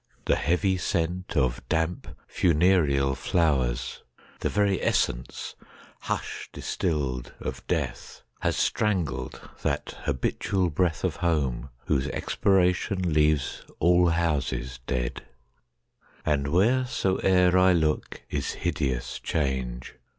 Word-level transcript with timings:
The 0.25 0.35
heavy 0.35 0.77
scent 0.77 1.37
of 1.37 1.61
damp, 1.69 2.07
funereal 2.27 3.13
flowers,—The 3.13 4.49
very 4.49 4.81
essence, 4.83 5.53
hush 5.99 6.49
distilled, 6.51 7.33
of 7.39 7.61
Death—Has 7.67 8.57
strangled 8.57 9.39
that 9.61 9.95
habitual 10.05 10.71
breath 10.71 11.03
of 11.03 11.17
homeWhose 11.19 12.09
expiration 12.09 13.13
leaves 13.13 13.61
all 13.77 14.09
houses 14.09 14.79
dead; 14.87 15.21
And 16.25 16.47
wheresoe'er 16.47 17.55
I 17.55 17.71
look 17.73 18.23
is 18.31 18.53
hideous 18.53 19.19
change. 19.19 19.93